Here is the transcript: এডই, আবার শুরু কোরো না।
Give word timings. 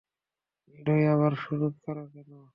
এডই, 0.75 1.03
আবার 1.07 1.33
শুরু 1.43 1.65
কোরো 1.83 2.03
না। 2.29 2.41